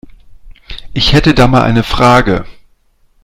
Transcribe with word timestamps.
Ich 0.95 1.13
hätte 1.13 1.35
da 1.35 1.45
mal 1.47 1.61
eine 1.61 1.83
Frage. 1.83 2.47